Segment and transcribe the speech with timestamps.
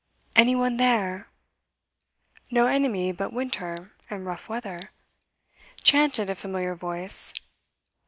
[0.35, 1.27] 'Any one there?'
[2.49, 4.89] 'No enemy but winter and rough weather,'
[5.83, 7.33] chanted a familiar voice.